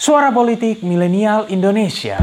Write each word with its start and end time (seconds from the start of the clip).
Suara 0.00 0.32
Politik 0.32 0.80
Milenial 0.80 1.44
Indonesia. 1.52 2.16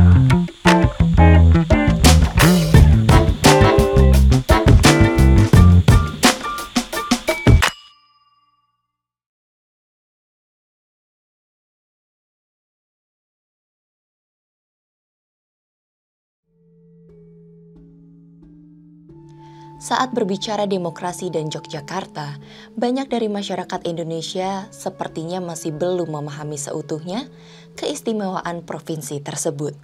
Saat 19.77 20.11
berbicara 20.11 20.67
demokrasi 20.67 21.31
dan 21.31 21.47
Yogyakarta, 21.47 22.41
banyak 22.75 23.07
dari 23.07 23.31
masyarakat 23.31 23.87
Indonesia 23.87 24.67
sepertinya 24.67 25.39
masih 25.39 25.71
belum 25.71 26.11
memahami 26.11 26.59
seutuhnya 26.59 27.29
keistimewaan 27.77 28.65
provinsi 28.65 29.21
tersebut. 29.21 29.77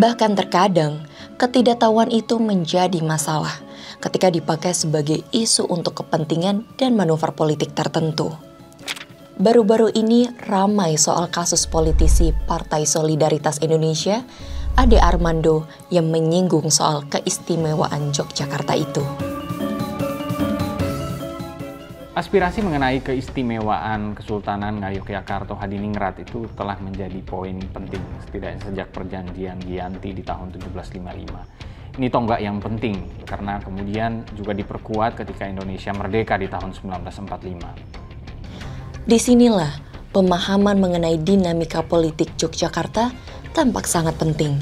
Bahkan 0.00 0.32
terkadang, 0.32 1.04
ketidaktahuan 1.36 2.08
itu 2.08 2.40
menjadi 2.40 3.04
masalah 3.04 3.52
ketika 4.00 4.32
dipakai 4.32 4.72
sebagai 4.72 5.20
isu 5.28 5.68
untuk 5.68 6.00
kepentingan 6.00 6.64
dan 6.80 6.96
manuver 6.96 7.36
politik 7.36 7.76
tertentu. 7.76 8.32
Baru-baru 9.36 9.92
ini 9.92 10.28
ramai 10.48 10.96
soal 10.96 11.28
kasus 11.28 11.68
politisi 11.68 12.32
Partai 12.48 12.88
Solidaritas 12.88 13.60
Indonesia, 13.60 14.24
Ade 14.80 14.96
Armando 14.96 15.68
yang 15.92 16.08
menyinggung 16.08 16.72
soal 16.72 17.04
keistimewaan 17.04 18.16
Yogyakarta 18.16 18.72
itu. 18.72 19.04
Aspirasi 22.16 22.64
mengenai 22.64 23.04
keistimewaan 23.04 24.16
Kesultanan 24.16 24.80
Ngayogyakarta 24.80 25.52
Hadiningrat 25.52 26.24
itu 26.24 26.48
telah 26.56 26.80
menjadi 26.80 27.20
poin 27.20 27.60
penting 27.60 28.00
setidaknya 28.24 28.72
sejak 28.72 28.88
perjanjian 28.88 29.60
Giyanti 29.60 30.16
di 30.16 30.24
tahun 30.24 30.56
1755. 30.56 32.00
Ini 32.00 32.08
tonggak 32.08 32.40
yang 32.40 32.56
penting 32.56 33.04
karena 33.28 33.60
kemudian 33.60 34.24
juga 34.32 34.56
diperkuat 34.56 35.20
ketika 35.20 35.44
Indonesia 35.44 35.92
merdeka 35.92 36.40
di 36.40 36.48
tahun 36.48 36.72
1945. 36.72 39.04
Di 39.04 39.18
sinilah 39.20 39.76
pemahaman 40.16 40.80
mengenai 40.80 41.20
dinamika 41.20 41.84
politik 41.84 42.32
Yogyakarta 42.40 43.28
tampak 43.52 43.86
sangat 43.86 44.16
penting. 44.16 44.58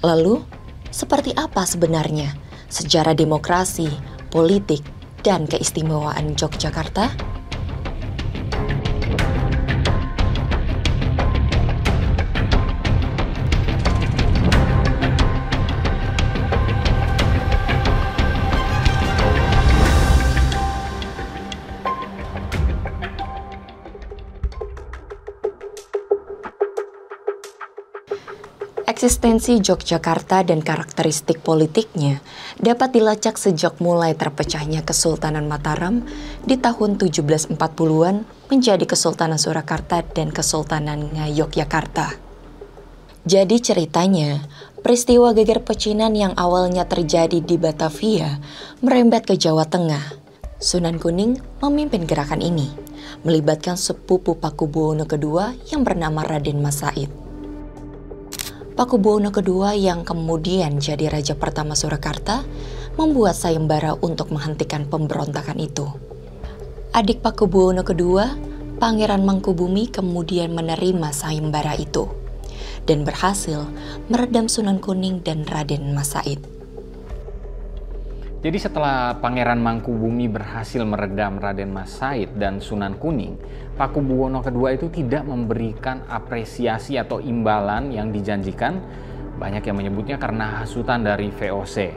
Lalu, 0.00 0.40
seperti 0.88 1.34
apa 1.36 1.66
sebenarnya 1.68 2.32
sejarah 2.68 3.16
demokrasi, 3.16 3.88
politik, 4.28 4.84
dan 5.24 5.48
keistimewaan 5.48 6.36
Yogyakarta? 6.36 7.10
Eksistensi 28.98 29.62
Yogyakarta 29.62 30.42
dan 30.42 30.58
karakteristik 30.58 31.38
politiknya 31.46 32.18
dapat 32.58 32.98
dilacak 32.98 33.38
sejak 33.38 33.78
mulai 33.78 34.18
terpecahnya 34.18 34.82
Kesultanan 34.82 35.46
Mataram 35.46 36.02
di 36.42 36.58
tahun 36.58 36.98
1740-an 36.98 38.26
menjadi 38.50 38.82
Kesultanan 38.90 39.38
Surakarta 39.38 40.02
dan 40.02 40.34
Kesultanan 40.34 41.14
Ngayogyakarta. 41.14 42.18
Jadi 43.22 43.56
ceritanya, 43.62 44.42
peristiwa 44.82 45.30
geger 45.30 45.62
pecinan 45.62 46.18
yang 46.18 46.34
awalnya 46.34 46.82
terjadi 46.82 47.38
di 47.38 47.54
Batavia 47.54 48.42
merembet 48.82 49.30
ke 49.30 49.38
Jawa 49.38 49.62
Tengah. 49.62 50.02
Sunan 50.58 50.98
Kuning 50.98 51.38
memimpin 51.62 52.02
gerakan 52.02 52.42
ini, 52.42 52.66
melibatkan 53.22 53.78
sepupu 53.78 54.34
Pakubuwono 54.34 55.06
II 55.06 55.54
yang 55.70 55.86
bernama 55.86 56.26
Raden 56.26 56.58
Mas 56.58 56.82
Said. 56.82 57.27
Pakubuwono 58.78 59.34
II 59.34 59.74
yang 59.74 60.06
kemudian 60.06 60.78
jadi 60.78 61.10
raja 61.10 61.34
pertama 61.34 61.74
Surakarta 61.74 62.46
membuat 62.94 63.34
sayembara 63.34 63.98
untuk 63.98 64.30
menghentikan 64.30 64.86
pemberontakan 64.86 65.58
itu. 65.58 65.90
Adik 66.94 67.18
Pakubuwono 67.18 67.82
II, 67.82 68.22
Pangeran 68.78 69.26
Mangkubumi 69.26 69.90
kemudian 69.90 70.54
menerima 70.54 71.10
sayembara 71.10 71.74
itu 71.74 72.06
dan 72.86 73.02
berhasil 73.02 73.66
meredam 74.06 74.46
Sunan 74.46 74.78
Kuning 74.78 75.26
dan 75.26 75.42
Raden 75.42 75.90
Mas 75.90 76.14
Said. 76.14 76.57
Jadi 78.38 78.54
setelah 78.54 79.18
Pangeran 79.18 79.58
Mangkubumi 79.58 80.30
berhasil 80.30 80.78
meredam 80.86 81.42
Raden 81.42 81.74
Mas 81.74 81.90
Said 81.98 82.38
dan 82.38 82.62
Sunan 82.62 82.94
Kuning, 82.94 83.34
Pakubuwono 83.74 84.46
II 84.46 84.78
itu 84.78 84.86
tidak 84.94 85.26
memberikan 85.26 86.06
apresiasi 86.06 86.94
atau 86.94 87.18
imbalan 87.18 87.90
yang 87.90 88.14
dijanjikan. 88.14 88.78
Banyak 89.42 89.66
yang 89.66 89.82
menyebutnya 89.82 90.22
karena 90.22 90.62
hasutan 90.62 91.02
dari 91.02 91.34
VOC. 91.34 91.90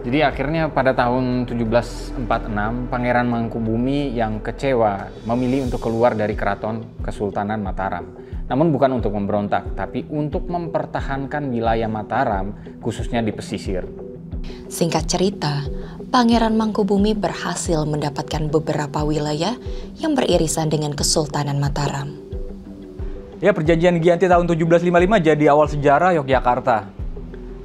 Jadi 0.00 0.24
akhirnya 0.24 0.72
pada 0.72 0.96
tahun 0.96 1.44
1746 1.44 2.24
Pangeran 2.88 3.28
Mangkubumi 3.28 4.16
yang 4.16 4.40
kecewa 4.40 5.12
memilih 5.28 5.68
untuk 5.68 5.84
keluar 5.84 6.16
dari 6.16 6.32
keraton 6.32 7.04
Kesultanan 7.04 7.60
Mataram. 7.60 8.08
Namun 8.48 8.72
bukan 8.72 8.96
untuk 8.96 9.12
memberontak, 9.12 9.76
tapi 9.76 10.08
untuk 10.08 10.48
mempertahankan 10.48 11.52
wilayah 11.52 11.88
Mataram 11.92 12.80
khususnya 12.80 13.20
di 13.20 13.36
pesisir. 13.36 14.09
Singkat 14.70 15.04
cerita, 15.10 15.66
Pangeran 16.10 16.58
Mangkubumi 16.58 17.14
berhasil 17.14 17.86
mendapatkan 17.86 18.50
beberapa 18.50 19.06
wilayah 19.06 19.54
yang 20.02 20.18
beririsan 20.18 20.66
dengan 20.66 20.90
Kesultanan 20.90 21.62
Mataram. 21.62 22.10
Ya, 23.38 23.54
perjanjian 23.54 23.96
Giyanti 24.02 24.26
tahun 24.28 24.50
1755 24.50 24.90
jadi 25.22 25.44
awal 25.48 25.70
sejarah 25.70 26.12
Yogyakarta. 26.18 26.90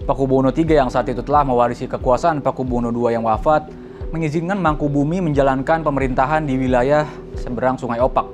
Pakubuwono 0.05 0.53
III 0.53 0.85
yang 0.85 0.89
saat 0.93 1.09
itu 1.09 1.25
telah 1.25 1.41
mewarisi 1.41 1.89
kekuasaan 1.89 2.45
Pakubuwono 2.45 2.93
II 2.93 3.09
yang 3.09 3.25
wafat 3.25 3.73
mengizinkan 4.13 4.61
Mangkubumi 4.61 5.19
menjalankan 5.19 5.81
pemerintahan 5.81 6.45
di 6.45 6.55
wilayah 6.61 7.09
seberang 7.35 7.75
Sungai 7.81 7.97
Opak 7.97 8.29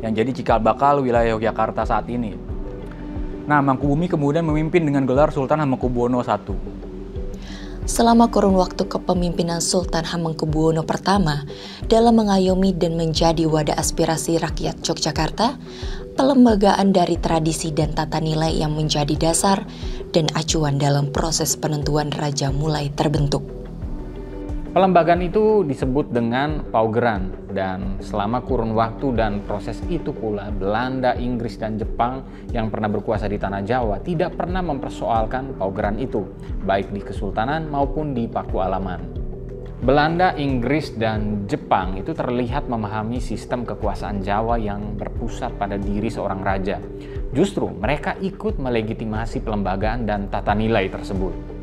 yang 0.00 0.16
jadi 0.16 0.32
cikal 0.32 0.64
bakal 0.64 1.04
wilayah 1.04 1.36
Yogyakarta 1.36 1.84
saat 1.84 2.08
ini. 2.08 2.32
Nah, 3.44 3.60
Mangkubumi 3.60 4.08
kemudian 4.08 4.42
memimpin 4.48 4.80
dengan 4.80 5.04
gelar 5.04 5.28
Sultan 5.28 5.60
Hamengkubuwono 5.60 6.24
I. 6.24 6.79
Selama 7.90 8.30
kurun 8.30 8.54
waktu 8.54 8.86
kepemimpinan 8.86 9.58
Sultan 9.58 10.06
Hamengkubuwono 10.06 10.86
pertama 10.86 11.42
dalam 11.90 12.22
mengayomi 12.22 12.70
dan 12.70 12.94
menjadi 12.94 13.50
wadah 13.50 13.74
aspirasi 13.74 14.38
rakyat 14.38 14.78
Yogyakarta, 14.78 15.58
pelembagaan 16.14 16.94
dari 16.94 17.18
tradisi 17.18 17.74
dan 17.74 17.90
tata 17.90 18.22
nilai 18.22 18.54
yang 18.54 18.78
menjadi 18.78 19.18
dasar 19.18 19.66
dan 20.14 20.30
acuan 20.38 20.78
dalam 20.78 21.10
proses 21.10 21.58
penentuan 21.58 22.14
raja 22.14 22.54
mulai 22.54 22.94
terbentuk. 22.94 23.59
Pelembagaan 24.70 25.18
itu 25.26 25.66
disebut 25.66 26.14
dengan 26.14 26.62
paugeran 26.70 27.34
dan 27.50 27.98
selama 27.98 28.38
kurun 28.38 28.70
waktu 28.78 29.18
dan 29.18 29.42
proses 29.42 29.82
itu 29.90 30.14
pula 30.14 30.54
Belanda, 30.54 31.18
Inggris, 31.18 31.58
dan 31.58 31.74
Jepang 31.74 32.22
yang 32.54 32.70
pernah 32.70 32.86
berkuasa 32.86 33.26
di 33.26 33.34
tanah 33.34 33.66
Jawa 33.66 33.98
tidak 33.98 34.38
pernah 34.38 34.62
mempersoalkan 34.62 35.58
paugeran 35.58 35.98
itu, 35.98 36.22
baik 36.62 36.94
di 36.94 37.02
Kesultanan 37.02 37.66
maupun 37.66 38.14
di 38.14 38.30
Paku 38.30 38.62
Alaman. 38.62 39.02
Belanda, 39.82 40.38
Inggris, 40.38 40.94
dan 40.94 41.50
Jepang 41.50 41.98
itu 41.98 42.14
terlihat 42.14 42.70
memahami 42.70 43.18
sistem 43.18 43.66
kekuasaan 43.66 44.22
Jawa 44.22 44.54
yang 44.54 44.94
berpusat 44.94 45.50
pada 45.58 45.82
diri 45.82 46.06
seorang 46.06 46.46
raja. 46.46 46.78
Justru 47.34 47.66
mereka 47.74 48.14
ikut 48.22 48.62
melegitimasi 48.62 49.42
pelembagaan 49.42 50.06
dan 50.06 50.30
tata 50.30 50.54
nilai 50.54 50.86
tersebut. 50.86 51.59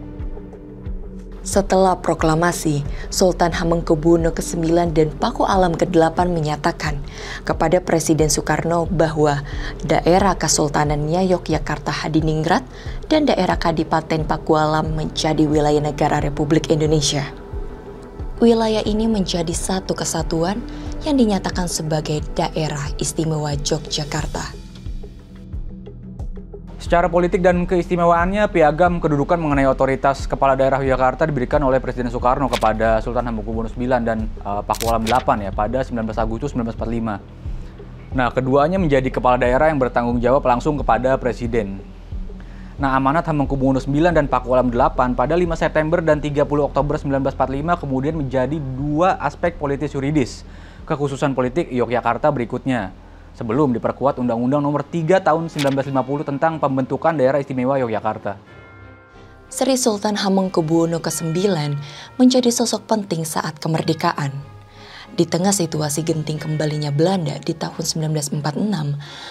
Setelah 1.48 1.96
proklamasi, 2.04 2.84
Sultan 3.08 3.56
Hamengkubuwono 3.56 4.36
ke-9 4.36 4.92
dan 4.92 5.08
Paku 5.16 5.48
Alam 5.48 5.80
ke-8 5.80 6.28
menyatakan 6.28 7.00
kepada 7.48 7.80
Presiden 7.80 8.28
Soekarno 8.28 8.84
bahwa 8.84 9.48
daerah 9.80 10.36
Kesultanannya 10.36 11.24
Yogyakarta 11.24 12.04
Hadiningrat 12.04 12.68
dan 13.08 13.32
daerah 13.32 13.56
Kadipaten 13.56 14.28
Paku 14.28 14.60
Alam 14.60 14.92
menjadi 15.00 15.48
wilayah 15.48 15.80
negara 15.80 16.20
Republik 16.20 16.68
Indonesia. 16.68 17.24
Wilayah 18.44 18.84
ini 18.84 19.08
menjadi 19.08 19.56
satu 19.56 19.96
kesatuan 19.96 20.60
yang 21.08 21.16
dinyatakan 21.16 21.72
sebagai 21.72 22.28
daerah 22.36 22.92
istimewa 23.00 23.56
Yogyakarta. 23.56 24.67
Secara 26.88 27.12
politik 27.12 27.44
dan 27.44 27.68
keistimewaannya, 27.68 28.48
piagam 28.48 29.04
kedudukan 29.04 29.36
mengenai 29.36 29.68
otoritas 29.68 30.24
kepala 30.24 30.56
daerah 30.56 30.80
Yogyakarta 30.80 31.28
diberikan 31.28 31.60
oleh 31.68 31.84
Presiden 31.84 32.08
Soekarno 32.08 32.48
kepada 32.48 33.04
Sultan 33.04 33.28
Hamengkubuwono 33.28 33.68
IX 33.68 34.08
dan 34.08 34.32
uh, 34.48 34.64
Pakualam 34.64 35.04
VIII 35.04 35.44
ya 35.44 35.52
pada 35.52 35.84
19 35.84 36.16
Agustus 36.16 36.56
1945. 36.56 38.16
Nah, 38.16 38.32
keduanya 38.32 38.80
menjadi 38.80 39.12
kepala 39.12 39.36
daerah 39.36 39.68
yang 39.68 39.84
bertanggung 39.84 40.24
jawab 40.24 40.48
langsung 40.48 40.80
kepada 40.80 41.20
Presiden. 41.20 41.84
Nah, 42.80 42.96
amanat 42.96 43.28
Hamengkubuwono 43.28 43.84
IX 43.84 44.16
dan 44.16 44.32
Pakualam 44.32 44.72
VIII 44.72 45.12
pada 45.12 45.36
5 45.36 45.44
September 45.60 46.00
dan 46.00 46.24
30 46.24 46.40
Oktober 46.48 46.96
1945 47.04 47.84
kemudian 47.84 48.16
menjadi 48.16 48.64
dua 48.80 49.20
aspek 49.20 49.60
politis 49.60 49.92
yuridis 49.92 50.48
kekhususan 50.88 51.36
politik 51.36 51.68
Yogyakarta 51.68 52.32
berikutnya 52.32 52.96
sebelum 53.38 53.70
diperkuat 53.78 54.18
Undang-Undang 54.18 54.66
Nomor 54.66 54.82
3 54.82 55.22
Tahun 55.22 55.46
1950 55.46 55.94
tentang 56.26 56.58
pembentukan 56.58 57.14
Daerah 57.14 57.38
Istimewa 57.38 57.78
Yogyakarta. 57.78 58.58
Sri 59.48 59.80
Sultan 59.80 60.20
Hamengkubuwono 60.20 61.00
ke-9 61.00 61.40
menjadi 62.20 62.50
sosok 62.52 62.84
penting 62.84 63.24
saat 63.24 63.62
kemerdekaan. 63.64 64.36
Di 65.16 65.24
tengah 65.24 65.56
situasi 65.56 66.04
genting 66.04 66.36
kembalinya 66.36 66.92
Belanda 66.92 67.40
di 67.40 67.56
tahun 67.56 67.80
1946, 67.80 68.44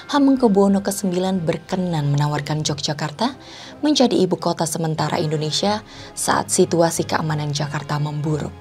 Hamengkubuwono 0.08 0.80
ke-9 0.80 1.44
berkenan 1.44 2.08
menawarkan 2.08 2.64
Yogyakarta 2.64 3.36
menjadi 3.84 4.16
ibu 4.16 4.40
kota 4.40 4.64
sementara 4.64 5.20
Indonesia 5.20 5.84
saat 6.16 6.48
situasi 6.48 7.04
keamanan 7.04 7.52
Jakarta 7.52 8.00
memburuk. 8.00 8.54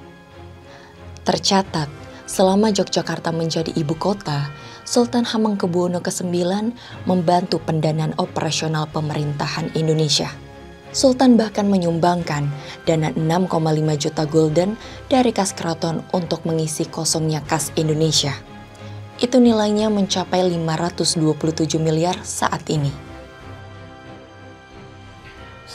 Tercatat, 1.24 1.88
selama 2.28 2.70
Yogyakarta 2.70 3.32
menjadi 3.32 3.72
ibu 3.80 3.96
kota, 3.96 4.52
Sultan 4.86 5.26
Hamengkubuwono 5.26 5.98
ke-9 5.98 6.30
membantu 7.10 7.58
pendanaan 7.58 8.14
operasional 8.22 8.86
pemerintahan 8.94 9.74
Indonesia. 9.74 10.30
Sultan 10.94 11.42
bahkan 11.42 11.66
menyumbangkan 11.66 12.48
dana 12.86 13.10
6,5 13.18 13.50
juta 13.98 14.24
gulden 14.30 14.78
dari 15.10 15.34
kas 15.34 15.58
keraton 15.58 16.06
untuk 16.14 16.46
mengisi 16.46 16.86
kosongnya 16.86 17.42
kas 17.42 17.74
Indonesia. 17.74 18.32
Itu 19.18 19.42
nilainya 19.42 19.90
mencapai 19.90 20.46
527 20.54 21.82
miliar 21.82 22.22
saat 22.22 22.70
ini. 22.70 23.05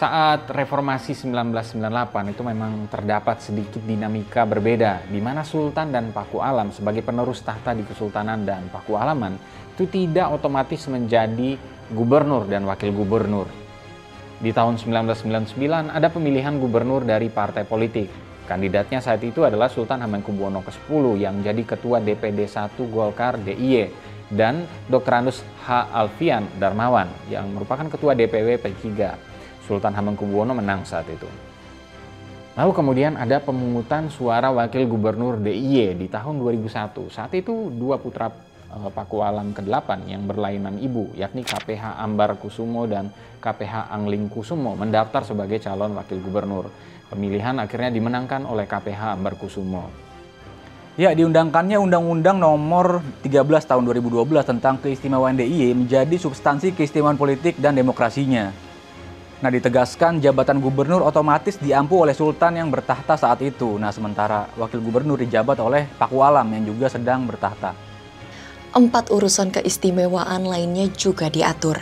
Saat 0.00 0.49
reformasi 0.49 1.12
1998 1.12 2.32
itu 2.32 2.41
memang 2.41 2.88
terdapat 2.88 3.37
sedikit 3.44 3.85
dinamika 3.85 4.49
berbeda 4.49 5.05
di 5.05 5.20
mana 5.20 5.44
Sultan 5.44 5.93
dan 5.93 6.08
Paku 6.08 6.41
Alam 6.41 6.73
sebagai 6.73 7.05
penerus 7.05 7.44
tahta 7.44 7.76
di 7.76 7.85
Kesultanan 7.85 8.49
dan 8.49 8.73
Paku 8.73 8.97
Alaman 8.97 9.37
itu 9.76 9.85
tidak 9.93 10.32
otomatis 10.32 10.88
menjadi 10.88 11.61
gubernur 11.93 12.49
dan 12.49 12.64
wakil 12.64 12.97
gubernur. 12.97 13.44
Di 14.41 14.56
tahun 14.56 14.81
1999 14.81 15.93
ada 15.93 16.08
pemilihan 16.08 16.56
gubernur 16.56 17.05
dari 17.05 17.29
partai 17.29 17.69
politik. 17.69 18.08
Kandidatnya 18.49 19.05
saat 19.05 19.20
itu 19.20 19.44
adalah 19.44 19.69
Sultan 19.69 20.00
Hamengkubuwono 20.00 20.64
ke-10 20.64 21.05
yang 21.20 21.44
jadi 21.44 21.61
ketua 21.61 22.00
DPD 22.00 22.49
1 22.49 22.73
Golkar 22.88 23.37
DIY 23.37 23.93
dan 24.32 24.64
Dr. 24.88 25.12
Andus 25.12 25.44
H. 25.69 25.93
Alfian 25.93 26.49
Darmawan 26.56 27.12
yang 27.29 27.52
merupakan 27.52 27.85
ketua 27.85 28.17
DPW 28.17 28.56
P3. 28.56 29.29
Sultan 29.70 29.94
Hamengkubuwono 29.94 30.50
menang 30.50 30.82
saat 30.82 31.06
itu. 31.06 31.31
Lalu 32.58 32.75
kemudian 32.75 33.14
ada 33.14 33.38
pemungutan 33.38 34.11
suara 34.11 34.50
wakil 34.50 34.90
gubernur 34.90 35.38
DIY 35.38 35.94
di 35.94 36.11
tahun 36.11 36.43
2001. 36.43 37.06
Saat 37.06 37.31
itu 37.38 37.70
dua 37.70 38.02
putra 38.02 38.34
eh, 38.75 38.90
Paku 38.90 39.22
Alam 39.22 39.55
ke-8 39.55 40.11
yang 40.11 40.26
berlainan 40.26 40.82
ibu, 40.82 41.14
yakni 41.14 41.46
KPH 41.46 42.02
Ambar 42.02 42.34
Kusumo 42.43 42.90
dan 42.90 43.14
KPH 43.38 43.94
Angling 43.94 44.26
Kusumo 44.26 44.75
mendaftar 44.75 45.22
sebagai 45.22 45.62
calon 45.62 45.94
wakil 45.94 46.19
gubernur. 46.19 46.66
Pemilihan 47.06 47.62
akhirnya 47.62 47.94
dimenangkan 47.94 48.43
oleh 48.43 48.66
KPH 48.66 49.14
Ambar 49.14 49.38
Kusumo. 49.38 50.11
Ya, 50.99 51.14
diundangkannya 51.14 51.78
Undang-Undang 51.78 52.43
Nomor 52.43 53.00
13 53.23 53.46
Tahun 53.46 53.82
2012 53.87 54.26
tentang 54.43 54.75
keistimewaan 54.82 55.38
DIY 55.38 55.87
menjadi 55.87 56.16
substansi 56.19 56.75
keistimewaan 56.75 57.16
politik 57.16 57.56
dan 57.62 57.78
demokrasinya. 57.78 58.69
Nah 59.40 59.48
ditegaskan 59.48 60.20
jabatan 60.20 60.60
gubernur 60.60 61.00
otomatis 61.00 61.56
diampu 61.56 62.04
oleh 62.04 62.12
sultan 62.12 62.60
yang 62.60 62.69
bertahta 62.69 63.16
saat 63.16 63.40
itu. 63.40 63.81
Nah 63.81 63.88
sementara 63.88 64.52
wakil 64.60 64.84
gubernur 64.84 65.16
dijabat 65.16 65.56
oleh 65.64 65.88
Paku 65.96 66.20
Alam 66.20 66.44
yang 66.52 66.69
juga 66.69 66.92
sedang 66.92 67.25
bertahta. 67.25 67.72
Empat 68.76 69.08
urusan 69.08 69.48
keistimewaan 69.48 70.44
lainnya 70.44 70.92
juga 70.92 71.32
diatur. 71.32 71.81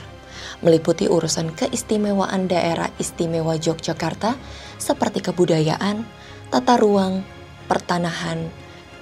Meliputi 0.62 1.10
urusan 1.10 1.50
keistimewaan 1.54 2.46
daerah 2.46 2.94
istimewa 3.02 3.58
Yogyakarta 3.58 4.38
seperti 4.78 5.18
kebudayaan, 5.18 6.06
tata 6.54 6.78
ruang, 6.78 7.26
pertanahan, 7.66 8.46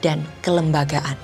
dan 0.00 0.24
kelembagaan. 0.40 1.16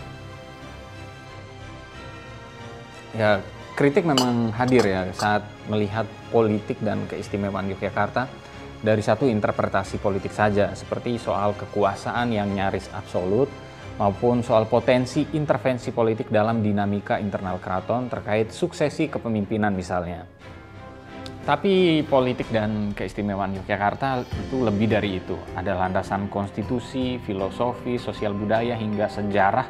Ya, 3.12 3.44
kritik 3.72 4.04
memang 4.04 4.52
hadir 4.52 4.84
ya 4.84 5.08
saat 5.16 5.48
melihat 5.64 6.04
politik 6.28 6.76
dan 6.84 7.08
keistimewaan 7.08 7.72
Yogyakarta 7.72 8.28
dari 8.82 9.00
satu 9.00 9.30
interpretasi 9.30 10.02
politik 10.02 10.34
saja, 10.34 10.74
seperti 10.74 11.16
soal 11.16 11.54
kekuasaan 11.54 12.34
yang 12.34 12.50
nyaris 12.50 12.90
absolut, 12.90 13.46
maupun 13.96 14.42
soal 14.42 14.66
potensi 14.66 15.22
intervensi 15.38 15.94
politik 15.94 16.28
dalam 16.28 16.60
dinamika 16.60 17.22
internal 17.22 17.62
keraton 17.62 18.10
terkait 18.10 18.50
suksesi 18.50 19.06
kepemimpinan 19.06 19.70
misalnya. 19.70 20.26
Tapi 21.42 22.02
politik 22.06 22.50
dan 22.54 22.94
keistimewaan 22.94 23.54
Yogyakarta 23.62 24.22
itu 24.22 24.62
lebih 24.62 24.86
dari 24.90 25.18
itu. 25.18 25.34
Ada 25.58 25.74
landasan 25.74 26.30
konstitusi, 26.30 27.18
filosofi, 27.22 27.98
sosial 27.98 28.34
budaya, 28.34 28.78
hingga 28.78 29.10
sejarah 29.10 29.66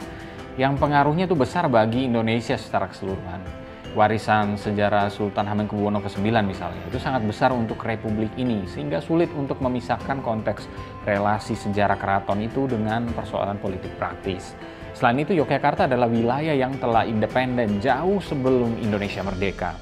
yang 0.60 0.76
pengaruhnya 0.76 1.24
itu 1.24 1.36
besar 1.36 1.68
bagi 1.72 2.04
Indonesia 2.08 2.60
secara 2.60 2.92
keseluruhan 2.92 3.61
warisan 3.92 4.56
sejarah 4.56 5.12
Sultan 5.12 5.44
Hamengkubuwono 5.44 6.00
ke-9 6.00 6.24
misalnya 6.44 6.80
itu 6.88 6.96
sangat 6.96 7.22
besar 7.28 7.52
untuk 7.52 7.76
republik 7.84 8.32
ini 8.40 8.64
sehingga 8.64 9.04
sulit 9.04 9.28
untuk 9.36 9.60
memisahkan 9.60 10.24
konteks 10.24 10.64
relasi 11.04 11.52
sejarah 11.52 12.00
keraton 12.00 12.40
itu 12.40 12.64
dengan 12.64 13.04
persoalan 13.12 13.60
politik 13.60 13.92
praktis. 14.00 14.56
Selain 14.96 15.16
itu 15.20 15.36
Yogyakarta 15.36 15.88
adalah 15.88 16.08
wilayah 16.08 16.56
yang 16.56 16.76
telah 16.80 17.04
independen 17.04 17.80
jauh 17.80 18.20
sebelum 18.20 18.76
Indonesia 18.80 19.20
merdeka. 19.24 19.76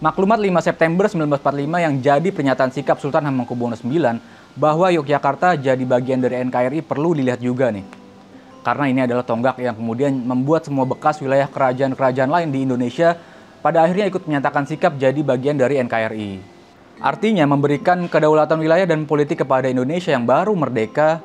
Maklumat 0.00 0.40
5 0.40 0.64
September 0.64 1.04
1945 1.12 1.84
yang 1.84 1.94
jadi 2.00 2.28
pernyataan 2.32 2.72
sikap 2.72 2.96
Sultan 3.04 3.28
Hamengkubuwono 3.28 3.76
IX 3.76 4.16
bahwa 4.56 4.88
Yogyakarta 4.88 5.60
jadi 5.60 5.84
bagian 5.84 6.24
dari 6.24 6.40
NKRI 6.40 6.80
perlu 6.80 7.12
dilihat 7.12 7.44
juga 7.44 7.68
nih 7.68 7.99
karena 8.60 8.84
ini 8.88 9.00
adalah 9.04 9.24
tonggak 9.24 9.56
yang 9.60 9.72
kemudian 9.72 10.12
membuat 10.12 10.68
semua 10.68 10.84
bekas 10.84 11.20
wilayah 11.24 11.48
kerajaan-kerajaan 11.48 12.28
lain 12.28 12.48
di 12.52 12.68
Indonesia 12.68 13.16
pada 13.64 13.84
akhirnya 13.84 14.08
ikut 14.08 14.24
menyatakan 14.28 14.64
sikap 14.68 14.96
jadi 14.96 15.20
bagian 15.20 15.56
dari 15.56 15.80
NKRI. 15.80 16.60
Artinya 17.00 17.48
memberikan 17.48 18.04
kedaulatan 18.12 18.60
wilayah 18.60 18.84
dan 18.84 19.08
politik 19.08 19.40
kepada 19.40 19.72
Indonesia 19.72 20.12
yang 20.12 20.28
baru 20.28 20.52
merdeka 20.52 21.24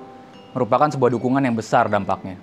merupakan 0.55 0.87
sebuah 0.87 1.11
dukungan 1.11 1.43
yang 1.43 1.55
besar 1.55 1.91
dampaknya. 1.91 2.39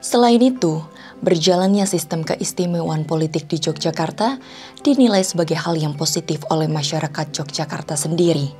Selain 0.00 0.40
itu, 0.40 0.80
berjalannya 1.20 1.84
sistem 1.84 2.24
keistimewaan 2.24 3.04
politik 3.04 3.48
di 3.48 3.60
Yogyakarta 3.60 4.40
dinilai 4.80 5.20
sebagai 5.24 5.56
hal 5.60 5.76
yang 5.76 5.92
positif 5.92 6.40
oleh 6.48 6.68
masyarakat 6.72 7.26
Yogyakarta 7.32 8.00
sendiri. 8.00 8.52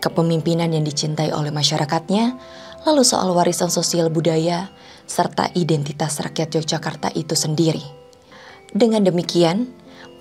Kepemimpinan 0.00 0.72
yang 0.72 0.84
dicintai 0.84 1.32
oleh 1.32 1.52
masyarakatnya 1.52 2.36
lalu 2.86 3.02
soal 3.02 3.34
warisan 3.34 3.66
sosial 3.66 4.14
budaya, 4.14 4.70
serta 5.10 5.50
identitas 5.58 6.22
rakyat 6.22 6.54
Yogyakarta 6.54 7.10
itu 7.18 7.34
sendiri. 7.34 7.82
Dengan 8.70 9.02
demikian, 9.02 9.66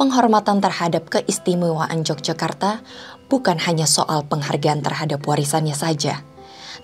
penghormatan 0.01 0.65
terhadap 0.65 1.05
keistimewaan 1.13 2.01
Yogyakarta 2.01 2.81
bukan 3.29 3.62
hanya 3.62 3.86
soal 3.86 4.25
penghargaan 4.25 4.81
terhadap 4.81 5.22
warisannya 5.29 5.77
saja, 5.77 6.25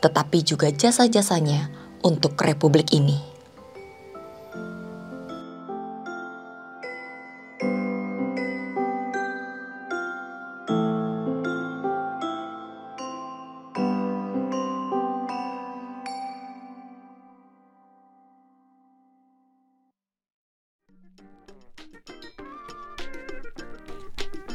tetapi 0.05 0.45
juga 0.45 0.69
jasa-jasanya 0.69 1.73
untuk 2.05 2.37
republik 2.37 2.93
ini. 2.93 3.30